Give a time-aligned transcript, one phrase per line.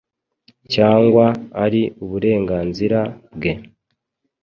[0.73, 1.25] cyangwa
[1.63, 2.99] ari uburenganzira
[3.35, 3.51] bwe.